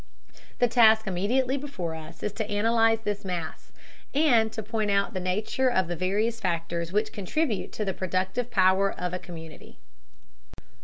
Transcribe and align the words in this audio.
The 0.57 0.67
task 0.67 1.05
immediately 1.05 1.57
before 1.57 1.93
us 1.93 2.23
is 2.23 2.31
to 2.33 2.49
analyze 2.49 3.01
this 3.03 3.23
mass, 3.23 3.71
and 4.15 4.51
to 4.51 4.63
point 4.63 4.89
out 4.89 5.13
the 5.13 5.19
nature 5.19 5.69
of 5.69 5.87
the 5.87 5.95
various 5.95 6.39
factors 6.39 6.91
which 6.91 7.13
contribute 7.13 7.71
to 7.73 7.85
the 7.85 7.93
productive 7.93 8.49
power 8.49 8.91
of 8.91 9.13
a 9.13 9.19
community. 9.19 9.77